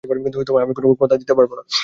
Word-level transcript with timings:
কিন্তু 0.25 0.51
আমি 0.57 0.73
কোনো 0.77 0.87
কথা 1.01 1.15
দিতে 1.17 1.33
পারবো 1.37 1.53
না। 1.55 1.63